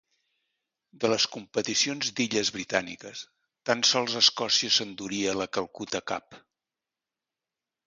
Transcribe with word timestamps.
De 1.03 1.09
les 1.11 1.25
competicions 1.35 2.09
d'illes 2.19 2.51
britàniques, 2.55 3.21
tan 3.71 3.85
sols 3.91 4.17
Escòcia 4.23 4.73
s’enduria 4.79 5.39
la 5.43 5.49
Calcuta 5.59 6.05
Cup. 6.15 6.43